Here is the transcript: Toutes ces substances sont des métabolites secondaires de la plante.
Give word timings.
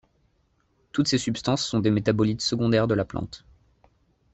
Toutes 0.93 1.07
ces 1.09 1.19
substances 1.19 1.63
sont 1.63 1.77
des 1.79 1.91
métabolites 1.91 2.41
secondaires 2.41 2.87
de 2.87 2.95
la 2.95 3.05
plante. 3.05 3.45